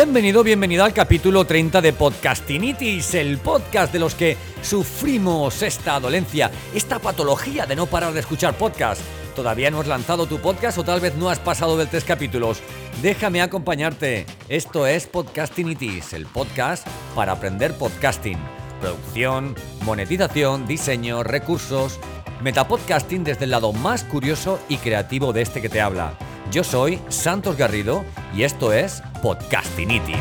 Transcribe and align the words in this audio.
Bienvenido, 0.00 0.44
bienvenida 0.44 0.84
al 0.84 0.94
capítulo 0.94 1.44
30 1.44 1.80
de 1.80 1.92
Podcastinitis, 1.92 3.16
el 3.16 3.38
podcast 3.38 3.92
de 3.92 3.98
los 3.98 4.14
que 4.14 4.36
sufrimos 4.62 5.60
esta 5.60 5.98
dolencia, 5.98 6.52
esta 6.72 7.00
patología 7.00 7.66
de 7.66 7.74
no 7.74 7.86
parar 7.86 8.12
de 8.12 8.20
escuchar 8.20 8.56
podcast. 8.56 9.02
¿Todavía 9.34 9.72
no 9.72 9.80
has 9.80 9.88
lanzado 9.88 10.26
tu 10.26 10.38
podcast 10.38 10.78
o 10.78 10.84
tal 10.84 11.00
vez 11.00 11.16
no 11.16 11.30
has 11.30 11.40
pasado 11.40 11.76
de 11.76 11.86
tres 11.86 12.04
capítulos? 12.04 12.62
Déjame 13.02 13.42
acompañarte. 13.42 14.24
Esto 14.48 14.86
es 14.86 15.08
Podcastinitis, 15.08 16.12
el 16.12 16.26
podcast 16.26 16.86
para 17.16 17.32
aprender 17.32 17.74
podcasting. 17.74 18.38
Producción, 18.80 19.56
monetización, 19.84 20.68
diseño, 20.68 21.24
recursos. 21.24 21.98
Metapodcasting 22.40 23.24
desde 23.24 23.46
el 23.46 23.50
lado 23.50 23.72
más 23.72 24.04
curioso 24.04 24.60
y 24.68 24.76
creativo 24.76 25.32
de 25.32 25.42
este 25.42 25.60
que 25.60 25.68
te 25.68 25.80
habla. 25.80 26.16
Yo 26.50 26.64
soy 26.64 26.98
Santos 27.08 27.58
Garrido 27.58 28.04
y 28.34 28.42
esto 28.42 28.72
es 28.72 29.02
Podcastinitis. 29.22 30.16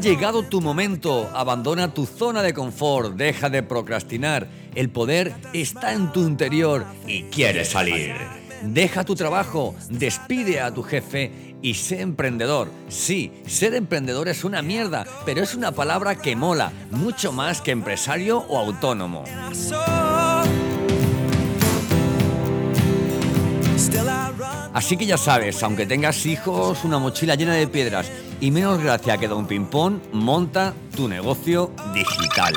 Llegado 0.00 0.42
tu 0.44 0.60
momento, 0.60 1.28
abandona 1.34 1.92
tu 1.92 2.06
zona 2.06 2.42
de 2.42 2.54
confort, 2.54 3.14
deja 3.16 3.50
de 3.50 3.62
procrastinar, 3.62 4.48
el 4.74 4.90
poder 4.90 5.34
está 5.52 5.92
en 5.92 6.12
tu 6.12 6.26
interior 6.26 6.86
y 7.06 7.24
quieres 7.24 7.70
salir. 7.70 8.14
Deja 8.62 9.04
tu 9.04 9.14
trabajo, 9.14 9.74
despide 9.88 10.60
a 10.60 10.72
tu 10.72 10.82
jefe 10.82 11.56
y 11.62 11.74
sé 11.74 12.00
emprendedor. 12.00 12.70
Sí, 12.88 13.32
ser 13.46 13.74
emprendedor 13.74 14.28
es 14.28 14.44
una 14.44 14.62
mierda, 14.62 15.06
pero 15.24 15.42
es 15.42 15.54
una 15.54 15.72
palabra 15.72 16.16
que 16.16 16.36
mola, 16.36 16.72
mucho 16.90 17.32
más 17.32 17.60
que 17.60 17.72
empresario 17.72 18.38
o 18.38 18.58
autónomo. 18.58 19.24
Así 24.72 24.96
que 24.96 25.06
ya 25.06 25.16
sabes, 25.16 25.62
aunque 25.62 25.86
tengas 25.86 26.26
hijos, 26.26 26.84
una 26.84 26.98
mochila 26.98 27.34
llena 27.34 27.54
de 27.54 27.66
piedras 27.66 28.10
y 28.40 28.50
menos 28.50 28.82
gracia 28.82 29.18
que 29.18 29.28
Don 29.28 29.46
Pimpón, 29.46 30.02
monta 30.12 30.74
tu 30.94 31.08
negocio 31.08 31.72
digital. 31.94 32.54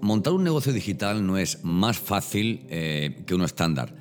Montar 0.00 0.32
un 0.32 0.44
negocio 0.44 0.72
digital 0.72 1.26
no 1.26 1.38
es 1.38 1.64
más 1.64 1.98
fácil 1.98 2.66
eh, 2.68 3.22
que 3.26 3.34
uno 3.34 3.44
estándar. 3.44 3.94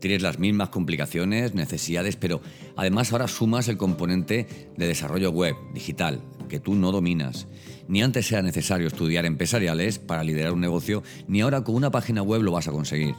Tienes 0.00 0.22
las 0.22 0.38
mismas 0.38 0.70
complicaciones, 0.70 1.54
necesidades, 1.54 2.16
pero 2.16 2.40
además 2.76 3.12
ahora 3.12 3.28
sumas 3.28 3.68
el 3.68 3.76
componente 3.76 4.72
de 4.76 4.86
desarrollo 4.88 5.30
web, 5.30 5.54
digital, 5.74 6.20
que 6.48 6.58
tú 6.58 6.74
no 6.74 6.90
dominas. 6.90 7.46
Ni 7.86 8.02
antes 8.02 8.32
era 8.32 8.42
necesario 8.42 8.88
estudiar 8.88 9.26
empresariales 9.26 10.00
para 10.00 10.24
liderar 10.24 10.52
un 10.52 10.60
negocio, 10.60 11.04
ni 11.28 11.40
ahora 11.40 11.62
con 11.62 11.76
una 11.76 11.92
página 11.92 12.22
web 12.22 12.42
lo 12.42 12.50
vas 12.50 12.66
a 12.66 12.72
conseguir. 12.72 13.14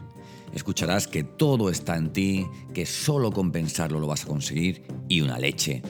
Escucharás 0.54 1.08
que 1.08 1.24
todo 1.24 1.70
está 1.70 1.96
en 1.96 2.12
ti, 2.14 2.46
que 2.74 2.86
solo 2.86 3.32
con 3.32 3.52
pensarlo 3.52 4.00
lo 4.00 4.08
vas 4.08 4.24
a 4.26 4.28
conseguir 4.28 4.84
y 5.08 5.22
una 5.22 5.40
leche. 5.40 5.82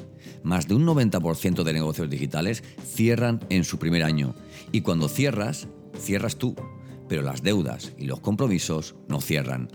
Más 0.43 0.67
de 0.67 0.75
un 0.75 0.85
90% 0.85 1.63
de 1.63 1.73
negocios 1.73 2.09
digitales 2.09 2.63
cierran 2.85 3.39
en 3.49 3.63
su 3.63 3.79
primer 3.79 4.03
año. 4.03 4.35
Y 4.71 4.81
cuando 4.81 5.09
cierras, 5.09 5.67
cierras 5.97 6.37
tú, 6.37 6.55
pero 7.07 7.21
las 7.21 7.43
deudas 7.43 7.93
y 7.97 8.05
los 8.05 8.19
compromisos 8.19 8.95
no 9.07 9.21
cierran. 9.21 9.69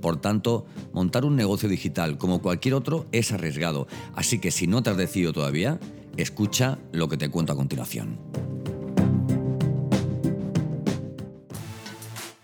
Por 0.00 0.20
tanto, 0.20 0.66
montar 0.92 1.24
un 1.24 1.36
negocio 1.36 1.68
digital 1.68 2.16
como 2.16 2.40
cualquier 2.40 2.74
otro 2.74 3.06
es 3.12 3.32
arriesgado, 3.32 3.86
así 4.14 4.38
que 4.38 4.50
si 4.50 4.66
no 4.66 4.82
te 4.82 4.90
has 4.90 4.96
decidido 4.96 5.32
todavía, 5.32 5.78
escucha 6.16 6.78
lo 6.92 7.08
que 7.08 7.16
te 7.16 7.28
cuento 7.28 7.52
a 7.52 7.56
continuación. 7.56 8.18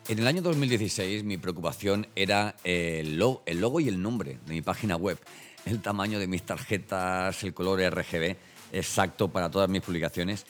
En 0.09 0.21
el 0.21 0.27
año 0.29 0.41
2016 0.41 1.25
mi 1.25 1.37
preocupación 1.37 2.07
era 2.15 2.55
el 2.63 3.19
logo, 3.19 3.43
el 3.47 3.61
logo 3.61 3.81
y 3.81 3.89
el 3.89 4.01
nombre 4.01 4.39
de 4.47 4.55
mi 4.55 4.63
página 4.63 4.97
web, 4.97 5.19
el 5.65 5.81
tamaño 5.81 6.21
de 6.21 6.29
mis 6.29 6.45
tarjetas, 6.45 7.43
el 7.43 7.55
color 7.55 7.81
RGB 7.81 8.37
exacto 8.73 9.29
para 9.29 9.51
todas 9.51 9.69
mis 9.69 9.83
publicaciones 9.83 10.47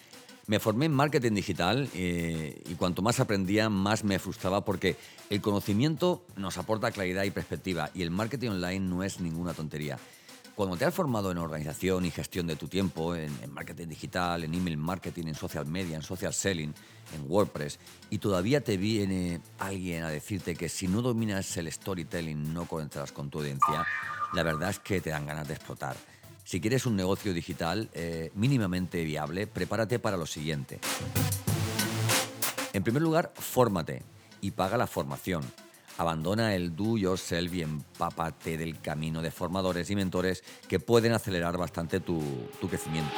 me 0.47 0.61
formé 0.61 0.87
en 0.87 0.93
marketing 0.93 1.33
digital 1.33 1.89
eh, 1.95 2.63
y 2.69 2.75
cuanto 2.75 3.03
más 3.03 3.19
aprendía, 3.21 3.69
más 3.69 4.05
me 4.05 4.19
frustraba 4.19 4.65
porque 4.65 4.97
el 5.29 5.41
conocimiento 5.41 6.25
nos 6.37 6.57
aporta 6.59 6.91
claridad 6.91 7.25
y 7.25 7.31
perspectiva 7.31 7.91
y 7.95 8.03
el 8.03 8.11
marketing 8.11 8.51
online 8.51 8.81
no 8.81 9.03
es 9.03 9.21
ninguna 9.21 9.55
tontería. 9.55 9.99
Cuando 10.55 10.79
te 10.79 10.87
has 10.87 10.95
formado 10.95 11.31
en 11.31 11.37
organización 11.37 12.07
y 12.07 12.11
gestión 12.11 12.47
de 12.47 12.57
tu 12.57 12.67
tiempo, 12.67 13.15
en, 13.15 13.31
marketing 13.53 13.89
digital, 13.89 14.43
en 14.43 14.55
email 14.55 14.79
marketing, 14.79 15.27
en 15.27 15.35
social 15.35 15.67
media, 15.67 15.97
en 15.97 16.03
social 16.03 16.33
selling, 16.33 16.73
en 17.15 17.31
WordPress, 17.31 17.79
y 18.09 18.19
todavía 18.19 18.63
te 18.63 18.79
viene 18.79 19.43
alguien 19.59 20.05
a 20.05 20.09
decirte 20.09 20.55
que 20.55 20.71
si 20.71 20.89
no 20.89 21.03
dominas 21.03 21.55
el 21.59 21.71
storytelling 21.71 22.55
no 22.55 22.65
conectarás 22.65 23.13
con 23.13 23.29
tu 23.29 23.41
audiencia, 23.41 23.87
la 24.33 24.43
verdad 24.43 24.71
es 24.71 24.79
que 24.79 25.03
te 25.03 25.11
dan 25.11 25.27
ganas 25.27 25.47
de 25.47 25.55
explotar. 25.55 25.95
Si 26.47 26.61
quieres 26.61 26.87
un 26.87 26.95
negocio 26.95 27.35
digital 27.35 27.91
eh, 27.93 28.31
mínimamente 28.37 29.03
viable, 29.03 29.49
prepárate 29.49 29.99
para 29.99 30.17
lo 30.17 30.27
siguiente. 30.27 30.79
En 32.73 32.85
primer 32.85 33.03
lugar, 33.03 33.33
fórmate 33.35 34.05
y 34.41 34.53
paga 34.53 34.77
la 34.77 34.87
formación. 34.87 35.43
Abandona 35.99 36.55
el 36.55 36.77
do 36.77 36.97
yourself 36.97 37.53
y 37.53 37.63
empápate 37.63 38.57
del 38.57 38.81
camino 38.81 39.23
de 39.23 39.33
formadores 39.33 39.91
y 39.91 39.97
mentores 39.97 40.45
que 40.69 40.79
pueden 40.79 41.15
acelerar 41.15 41.59
bastante 41.59 41.99
tu, 41.99 42.23
tu 42.61 42.69
crecimiento. 42.69 43.17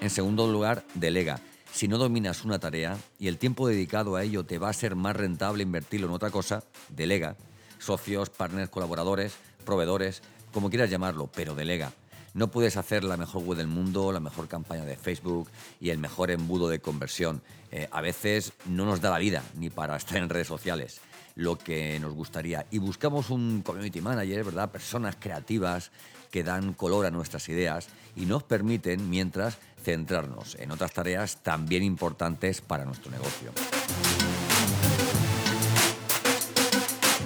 En 0.00 0.08
segundo 0.08 0.46
lugar, 0.46 0.84
delega. 0.94 1.40
Si 1.72 1.88
no 1.88 1.98
dominas 1.98 2.44
una 2.44 2.60
tarea 2.60 2.96
y 3.18 3.26
el 3.26 3.38
tiempo 3.38 3.66
dedicado 3.66 4.14
a 4.14 4.22
ello 4.22 4.44
te 4.44 4.58
va 4.58 4.68
a 4.68 4.72
ser 4.72 4.94
más 4.94 5.16
rentable 5.16 5.64
invertirlo 5.64 6.06
en 6.06 6.12
otra 6.12 6.30
cosa, 6.30 6.62
delega. 6.90 7.34
Socios, 7.80 8.30
partners, 8.30 8.70
colaboradores, 8.70 9.34
proveedores, 9.64 10.22
como 10.52 10.70
quieras 10.70 10.88
llamarlo, 10.90 11.28
pero 11.34 11.56
delega. 11.56 11.92
No 12.34 12.50
puedes 12.50 12.76
hacer 12.76 13.04
la 13.04 13.16
mejor 13.16 13.44
web 13.44 13.56
del 13.56 13.68
mundo, 13.68 14.10
la 14.10 14.18
mejor 14.18 14.48
campaña 14.48 14.84
de 14.84 14.96
Facebook 14.96 15.48
y 15.80 15.90
el 15.90 15.98
mejor 15.98 16.32
embudo 16.32 16.68
de 16.68 16.80
conversión. 16.80 17.42
Eh, 17.70 17.88
a 17.92 18.00
veces 18.00 18.52
no 18.66 18.84
nos 18.84 19.00
da 19.00 19.10
la 19.10 19.18
vida 19.18 19.44
ni 19.54 19.70
para 19.70 19.94
estar 19.96 20.16
en 20.18 20.28
redes 20.28 20.48
sociales 20.48 21.00
lo 21.36 21.56
que 21.56 21.98
nos 22.00 22.12
gustaría. 22.12 22.66
Y 22.72 22.78
buscamos 22.78 23.30
un 23.30 23.62
community 23.62 24.00
manager, 24.00 24.42
¿verdad? 24.44 24.70
Personas 24.70 25.16
creativas 25.16 25.92
que 26.32 26.42
dan 26.42 26.72
color 26.72 27.06
a 27.06 27.12
nuestras 27.12 27.48
ideas 27.48 27.86
y 28.16 28.26
nos 28.26 28.42
permiten, 28.42 29.08
mientras, 29.08 29.58
centrarnos 29.84 30.56
en 30.56 30.72
otras 30.72 30.92
tareas 30.92 31.40
también 31.44 31.84
importantes 31.84 32.60
para 32.60 32.84
nuestro 32.84 33.12
negocio. 33.12 33.52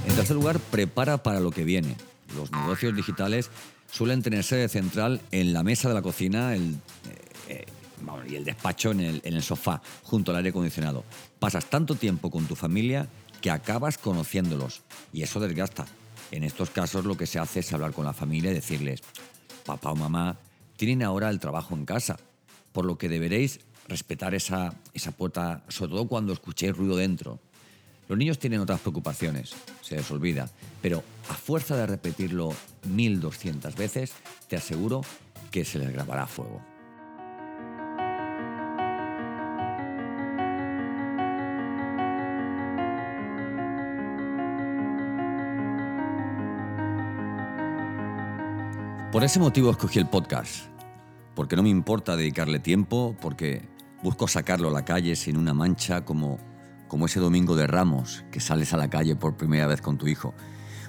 En 0.06 0.14
tercer 0.14 0.36
lugar, 0.36 0.58
prepara 0.58 1.22
para 1.22 1.40
lo 1.40 1.50
que 1.50 1.64
viene. 1.64 1.96
Los 2.36 2.52
negocios 2.52 2.94
digitales 2.94 3.50
suelen 3.90 4.22
tener 4.22 4.44
sede 4.44 4.68
central 4.68 5.20
en 5.30 5.52
la 5.52 5.62
mesa 5.62 5.88
de 5.88 5.94
la 5.94 6.02
cocina 6.02 6.54
el, 6.54 6.76
eh, 7.48 7.66
y 8.28 8.36
el 8.36 8.44
despacho 8.44 8.90
en 8.90 9.00
el, 9.00 9.20
en 9.24 9.34
el 9.34 9.42
sofá, 9.42 9.82
junto 10.02 10.30
al 10.30 10.38
aire 10.38 10.50
acondicionado. 10.50 11.04
Pasas 11.38 11.66
tanto 11.66 11.94
tiempo 11.94 12.30
con 12.30 12.46
tu 12.46 12.54
familia 12.54 13.08
que 13.40 13.50
acabas 13.50 13.98
conociéndolos 13.98 14.82
y 15.12 15.22
eso 15.22 15.40
desgasta. 15.40 15.86
En 16.30 16.44
estos 16.44 16.70
casos 16.70 17.04
lo 17.04 17.16
que 17.16 17.26
se 17.26 17.38
hace 17.38 17.60
es 17.60 17.72
hablar 17.72 17.92
con 17.92 18.04
la 18.04 18.12
familia 18.12 18.50
y 18.50 18.54
decirles, 18.54 19.02
papá 19.64 19.90
o 19.90 19.96
mamá 19.96 20.38
tienen 20.76 21.02
ahora 21.02 21.30
el 21.30 21.40
trabajo 21.40 21.74
en 21.74 21.84
casa, 21.84 22.18
por 22.72 22.84
lo 22.84 22.98
que 22.98 23.08
deberéis 23.08 23.60
respetar 23.88 24.34
esa, 24.34 24.74
esa 24.92 25.12
puerta, 25.12 25.64
sobre 25.68 25.92
todo 25.92 26.06
cuando 26.06 26.32
escuchéis 26.32 26.76
ruido 26.76 26.96
dentro. 26.96 27.40
Los 28.08 28.16
niños 28.16 28.38
tienen 28.38 28.60
otras 28.60 28.80
preocupaciones, 28.80 29.54
se 29.82 29.96
les 29.96 30.10
olvida, 30.10 30.48
pero 30.80 31.04
a 31.28 31.34
fuerza 31.34 31.76
de 31.76 31.86
repetirlo 31.86 32.54
1200 32.88 33.76
veces, 33.76 34.14
te 34.48 34.56
aseguro 34.56 35.02
que 35.50 35.62
se 35.66 35.78
les 35.78 35.92
grabará 35.92 36.22
a 36.22 36.26
fuego. 36.26 36.62
Por 49.12 49.22
ese 49.22 49.38
motivo 49.38 49.70
escogí 49.70 49.98
el 49.98 50.08
podcast, 50.08 50.66
porque 51.34 51.56
no 51.56 51.62
me 51.62 51.68
importa 51.68 52.16
dedicarle 52.16 52.58
tiempo, 52.58 53.14
porque 53.20 53.68
busco 54.02 54.28
sacarlo 54.28 54.68
a 54.68 54.72
la 54.72 54.86
calle 54.86 55.14
sin 55.14 55.36
una 55.36 55.52
mancha 55.52 56.06
como, 56.06 56.38
como 56.88 57.06
ese 57.06 57.20
domingo 57.20 57.54
de 57.54 57.66
Ramos 57.66 58.24
que 58.32 58.40
sales 58.40 58.72
a 58.72 58.76
la 58.76 58.90
calle 58.90 59.14
por 59.14 59.36
primera 59.36 59.66
vez 59.66 59.80
con 59.80 59.98
tu 59.98 60.08
hijo. 60.08 60.34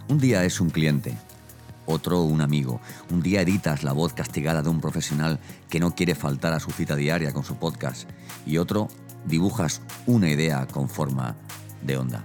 Un 0.07 0.17
día 0.17 0.43
es 0.45 0.59
un 0.59 0.69
cliente, 0.69 1.15
otro 1.85 2.21
un 2.21 2.41
amigo. 2.41 2.79
Un 3.11 3.21
día 3.21 3.41
editas 3.41 3.83
la 3.83 3.93
voz 3.93 4.13
castigada 4.13 4.61
de 4.61 4.69
un 4.69 4.81
profesional 4.81 5.39
que 5.69 5.79
no 5.79 5.93
quiere 5.93 6.15
faltar 6.15 6.53
a 6.53 6.59
su 6.59 6.71
cita 6.71 6.95
diaria 6.95 7.33
con 7.33 7.43
su 7.43 7.55
podcast 7.57 8.09
y 8.45 8.57
otro 8.57 8.87
dibujas 9.25 9.81
una 10.05 10.29
idea 10.29 10.65
con 10.67 10.89
forma 10.89 11.35
de 11.83 11.97
onda. 11.97 12.23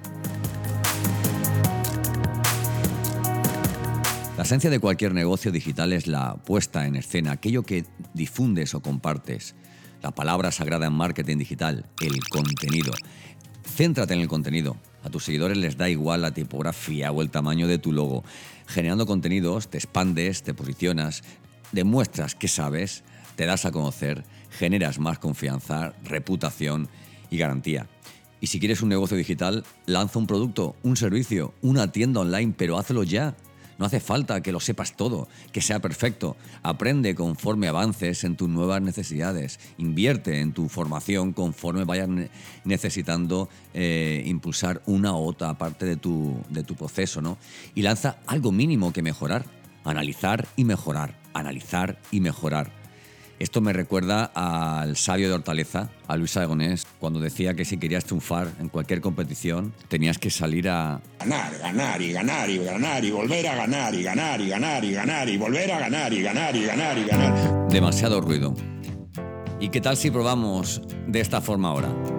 La 4.36 4.42
esencia 4.42 4.68
de 4.68 4.80
cualquier 4.80 5.14
negocio 5.14 5.52
digital 5.52 5.92
es 5.92 6.08
la 6.08 6.34
puesta 6.34 6.86
en 6.86 6.96
escena, 6.96 7.32
aquello 7.32 7.62
que 7.62 7.84
difundes 8.14 8.74
o 8.74 8.82
compartes. 8.82 9.54
La 10.02 10.10
palabra 10.10 10.50
sagrada 10.50 10.86
en 10.86 10.92
marketing 10.92 11.38
digital, 11.38 11.86
el 12.00 12.18
contenido. 12.28 12.92
Céntrate 13.74 14.14
en 14.14 14.20
el 14.20 14.28
contenido. 14.28 14.76
A 15.02 15.10
tus 15.10 15.24
seguidores 15.24 15.56
les 15.56 15.76
da 15.76 15.88
igual 15.88 16.22
la 16.22 16.32
tipografía 16.32 17.10
o 17.10 17.22
el 17.22 17.30
tamaño 17.30 17.66
de 17.66 17.78
tu 17.78 17.90
logo. 17.92 18.22
Generando 18.68 19.04
contenidos 19.04 19.66
te 19.66 19.78
expandes, 19.78 20.44
te 20.44 20.54
posicionas, 20.54 21.24
demuestras 21.72 22.36
que 22.36 22.46
sabes, 22.46 23.02
te 23.34 23.46
das 23.46 23.64
a 23.64 23.72
conocer, 23.72 24.22
generas 24.50 25.00
más 25.00 25.18
confianza, 25.18 25.92
reputación 26.04 26.88
y 27.30 27.38
garantía. 27.38 27.88
Y 28.40 28.46
si 28.46 28.60
quieres 28.60 28.80
un 28.80 28.90
negocio 28.90 29.16
digital, 29.16 29.64
lanza 29.86 30.20
un 30.20 30.28
producto, 30.28 30.76
un 30.84 30.96
servicio, 30.96 31.52
una 31.60 31.90
tienda 31.90 32.20
online, 32.20 32.54
pero 32.56 32.78
hazlo 32.78 33.02
ya. 33.02 33.34
No 33.78 33.86
hace 33.86 34.00
falta 34.00 34.42
que 34.42 34.52
lo 34.52 34.60
sepas 34.60 34.96
todo, 34.96 35.28
que 35.52 35.60
sea 35.60 35.80
perfecto. 35.80 36.36
Aprende 36.62 37.14
conforme 37.14 37.68
avances 37.68 38.24
en 38.24 38.36
tus 38.36 38.48
nuevas 38.48 38.80
necesidades. 38.82 39.58
Invierte 39.78 40.40
en 40.40 40.52
tu 40.52 40.68
formación 40.68 41.32
conforme 41.32 41.84
vayas 41.84 42.08
necesitando 42.64 43.48
eh, 43.72 44.22
impulsar 44.26 44.82
una 44.86 45.12
u 45.12 45.24
otra 45.24 45.54
parte 45.54 45.86
de 45.86 45.96
tu, 45.96 46.36
de 46.50 46.62
tu 46.62 46.74
proceso. 46.76 47.20
¿no? 47.20 47.38
Y 47.74 47.82
lanza 47.82 48.18
algo 48.26 48.52
mínimo 48.52 48.92
que 48.92 49.02
mejorar. 49.02 49.44
Analizar 49.84 50.46
y 50.56 50.64
mejorar. 50.64 51.18
Analizar 51.34 51.98
y 52.10 52.20
mejorar 52.20 52.83
esto 53.44 53.60
me 53.60 53.74
recuerda 53.74 54.30
al 54.34 54.96
sabio 54.96 55.28
de 55.28 55.34
Hortaleza, 55.34 55.90
a 56.08 56.16
Luis 56.16 56.34
Aragonés, 56.38 56.86
cuando 56.98 57.20
decía 57.20 57.52
que 57.52 57.66
si 57.66 57.76
querías 57.76 58.06
triunfar 58.06 58.48
en 58.58 58.70
cualquier 58.70 59.02
competición 59.02 59.74
tenías 59.88 60.16
que 60.16 60.30
salir 60.30 60.66
a... 60.70 61.02
Ganar, 61.18 61.58
ganar 61.58 62.00
y 62.00 62.12
ganar 62.12 62.48
y 62.48 62.64
ganar 62.64 63.04
y 63.04 63.10
volver 63.10 63.46
a 63.46 63.54
ganar 63.54 63.94
y 63.94 64.02
ganar 64.02 64.40
y 64.40 64.48
ganar 64.48 64.82
y 64.82 64.92
ganar 64.92 65.28
y 65.28 65.36
volver 65.36 65.72
a 65.72 65.78
ganar 65.78 66.12
y 66.14 66.22
ganar 66.22 66.56
y 66.56 66.64
ganar 66.64 66.96
y 66.96 67.04
ganar. 67.04 67.68
Demasiado 67.68 68.22
ruido. 68.22 68.54
¿Y 69.60 69.68
qué 69.68 69.82
tal 69.82 69.98
si 69.98 70.10
probamos 70.10 70.80
de 71.06 71.20
esta 71.20 71.42
forma 71.42 71.68
ahora? 71.68 72.13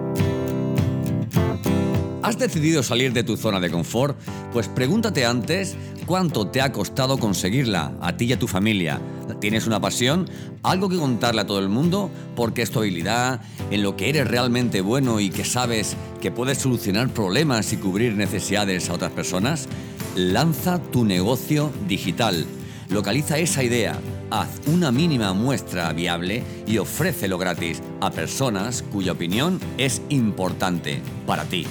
¿Has 2.26 2.38
decidido 2.38 2.82
salir 2.82 3.12
de 3.12 3.22
tu 3.22 3.36
zona 3.36 3.60
de 3.60 3.70
confort? 3.70 4.18
Pues 4.52 4.66
pregúntate 4.66 5.24
antes 5.24 5.76
cuánto 6.06 6.48
te 6.48 6.60
ha 6.60 6.72
costado 6.72 7.18
conseguirla, 7.18 7.92
a 8.00 8.16
ti 8.16 8.24
y 8.24 8.32
a 8.32 8.38
tu 8.38 8.48
familia. 8.48 9.00
¿Tienes 9.40 9.68
una 9.68 9.80
pasión? 9.80 10.28
¿Algo 10.64 10.88
que 10.88 10.96
contarle 10.96 11.42
a 11.42 11.46
todo 11.46 11.60
el 11.60 11.68
mundo? 11.68 12.10
Porque 12.34 12.62
es 12.62 12.72
tu 12.72 12.80
habilidad, 12.80 13.42
en 13.70 13.84
lo 13.84 13.96
que 13.96 14.08
eres 14.08 14.26
realmente 14.26 14.80
bueno 14.80 15.20
y 15.20 15.30
que 15.30 15.44
sabes 15.44 15.96
que 16.20 16.32
puedes 16.32 16.58
solucionar 16.58 17.10
problemas 17.10 17.72
y 17.72 17.76
cubrir 17.76 18.14
necesidades 18.14 18.90
a 18.90 18.94
otras 18.94 19.12
personas? 19.12 19.68
Lanza 20.16 20.80
tu 20.82 21.04
negocio 21.04 21.70
digital. 21.86 22.44
Localiza 22.88 23.38
esa 23.38 23.62
idea, 23.62 24.00
haz 24.32 24.48
una 24.66 24.90
mínima 24.90 25.32
muestra 25.32 25.92
viable 25.92 26.42
y 26.66 26.78
ofrécelo 26.78 27.38
gratis 27.38 27.80
a 28.00 28.10
personas 28.10 28.82
cuya 28.82 29.12
opinión 29.12 29.60
es 29.78 30.02
importante 30.08 31.00
para 31.24 31.44
ti. 31.44 31.68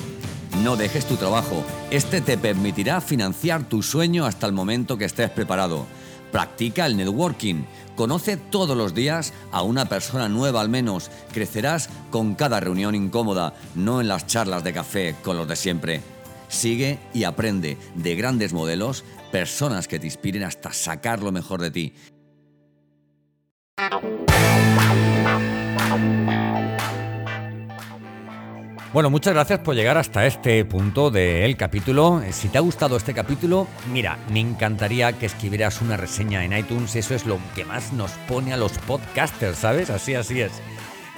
No 0.63 0.75
dejes 0.75 1.06
tu 1.06 1.16
trabajo. 1.16 1.63
Este 1.92 2.22
te 2.22 2.38
permitirá 2.38 3.02
financiar 3.02 3.63
tu 3.63 3.84
sueño 3.84 4.25
hasta 4.25 4.48
el 4.48 4.54
momento 4.54 4.98
que 4.98 5.06
estés 5.06 5.30
preparado. 5.30 5.86
Practica 6.31 6.86
el 6.86 6.98
networking. 6.98 7.63
Conoce 7.96 8.38
todos 8.38 8.75
los 8.75 8.94
días 8.94 9.34
a 9.52 9.62
una 9.62 9.86
persona 9.86 10.30
nueva 10.30 10.62
al 10.62 10.69
menos. 10.69 11.12
Crecerás 11.34 11.90
con 12.10 12.36
cada 12.36 12.60
reunión 12.60 12.96
incómoda, 12.96 13.54
no 13.75 14.02
en 14.02 14.07
las 14.07 14.28
charlas 14.28 14.63
de 14.63 14.74
café 14.74 15.16
con 15.24 15.38
los 15.38 15.48
de 15.48 15.56
siempre. 15.56 16.02
Sigue 16.48 17.00
y 17.13 17.24
aprende 17.24 17.78
de 17.96 18.16
grandes 18.16 18.54
modelos, 18.54 19.04
personas 19.31 19.88
que 19.88 20.00
te 20.00 20.07
inspiren 20.07 20.44
hasta 20.44 20.72
sacar 20.72 21.22
lo 21.22 21.31
mejor 21.31 21.62
de 21.62 21.72
ti. 21.72 21.94
Bueno, 28.95 29.09
muchas 29.09 29.33
gracias 29.33 29.59
por 29.59 29.75
llegar 29.75 29.97
hasta 29.97 30.25
este 30.25 30.63
punto 30.63 31.12
del 31.12 31.57
capítulo. 31.57 32.21
Si 32.31 32.47
te 32.47 32.57
ha 32.57 32.62
gustado 32.62 32.95
este 32.95 33.13
capítulo, 33.13 33.68
mira, 33.92 34.18
me 34.30 34.39
encantaría 34.39 35.12
que 35.12 35.25
escribieras 35.25 35.81
una 35.81 35.97
reseña 35.97 36.45
en 36.45 36.57
iTunes. 36.57 36.95
Eso 36.95 37.13
es 37.13 37.25
lo 37.25 37.38
que 37.56 37.65
más 37.65 37.92
nos 37.92 38.12
pone 38.30 38.53
a 38.53 38.57
los 38.57 38.71
podcasters, 38.77 39.57
¿sabes? 39.57 39.89
Así, 39.89 40.15
así 40.15 40.39
es. 40.39 40.53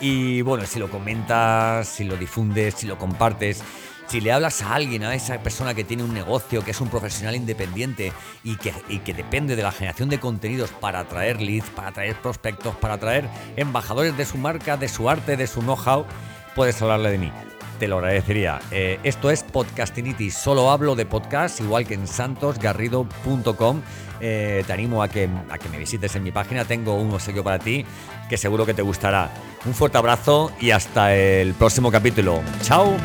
Y 0.02 0.42
bueno, 0.42 0.66
si 0.66 0.80
lo 0.80 0.90
comentas, 0.90 1.88
si 1.88 2.04
lo 2.04 2.18
difundes, 2.18 2.74
si 2.74 2.88
lo 2.88 2.98
compartes, 2.98 3.62
si 4.08 4.22
le 4.22 4.32
hablas 4.32 4.64
a 4.64 4.74
alguien, 4.74 5.04
a 5.04 5.14
esa 5.14 5.38
persona 5.44 5.76
que 5.76 5.84
tiene 5.84 6.02
un 6.02 6.16
negocio, 6.16 6.66
que 6.66 6.72
es 6.72 6.82
un 6.82 6.90
profesional 6.90 7.36
independiente 7.36 8.12
y 8.44 8.56
que, 8.56 8.74
y 8.90 9.02
que 9.02 9.14
depende 9.14 9.56
de 9.56 9.62
la 9.62 9.72
generación 9.72 10.10
de 10.10 10.20
contenidos 10.20 10.72
para 10.72 11.02
atraer 11.02 11.40
leads, 11.40 11.70
para 11.70 11.90
atraer 11.90 12.16
prospectos, 12.24 12.76
para 12.78 12.96
atraer 12.96 13.30
embajadores 13.56 14.18
de 14.18 14.26
su 14.26 14.40
marca, 14.40 14.78
de 14.78 14.88
su 14.88 15.12
arte, 15.12 15.38
de 15.38 15.46
su 15.46 15.62
know-how, 15.62 16.08
puedes 16.56 16.82
hablarle 16.82 17.12
de 17.12 17.20
mí 17.20 17.32
te 17.78 17.88
lo 17.88 17.98
agradecería. 17.98 18.60
Eh, 18.72 19.00
esto 19.04 19.30
es 19.32 19.44
Podcastinitis, 19.44 20.36
solo 20.36 20.72
hablo 20.72 20.96
de 20.96 21.06
podcast, 21.06 21.60
igual 21.62 21.86
que 21.86 21.94
en 21.94 22.08
santosgarrido.com. 22.08 23.82
Eh, 24.20 24.64
te 24.66 24.74
animo 24.74 25.04
a 25.04 25.08
que, 25.08 25.30
a 25.50 25.58
que 25.58 25.70
me 25.70 25.78
visites 25.78 26.16
en 26.16 26.24
mi 26.24 26.32
página, 26.32 26.66
tengo 26.66 26.96
un 26.96 27.14
obsequio 27.14 27.44
para 27.44 27.60
ti 27.60 27.86
que 28.30 28.38
seguro 28.38 28.66
que 28.66 28.74
te 28.74 28.82
gustará. 28.82 29.30
Un 29.66 29.74
fuerte 29.74 29.98
abrazo 29.98 30.52
y 30.60 30.72
hasta 30.72 31.16
el 31.16 31.54
próximo 31.54 31.92
capítulo. 31.92 32.42
¡Chao! 32.62 32.96